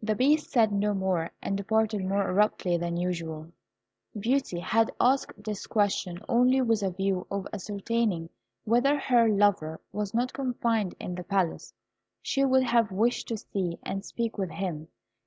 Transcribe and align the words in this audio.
The 0.00 0.14
Beast 0.14 0.50
said 0.50 0.72
no 0.72 0.94
more, 0.94 1.30
and 1.42 1.54
departed 1.54 2.02
more 2.02 2.26
abruptly 2.30 2.78
than 2.78 2.96
usual. 2.96 3.52
Beauty 4.18 4.60
had 4.60 4.90
asked 4.98 5.44
this 5.44 5.66
question 5.66 6.20
only 6.26 6.62
with 6.62 6.82
a 6.82 6.90
view 6.90 7.26
of 7.30 7.46
ascertaining 7.52 8.30
whether 8.64 8.98
her 8.98 9.28
lover 9.28 9.82
was 9.92 10.14
not 10.14 10.32
confined 10.32 10.94
in 10.98 11.14
the 11.16 11.22
palace. 11.22 11.74
She 12.22 12.46
would 12.46 12.62
have 12.64 12.90
wished 12.90 13.28
to 13.28 13.36
see 13.36 13.78
and 13.82 14.02
speak 14.06 14.38
with 14.38 14.52
him. 14.52 14.88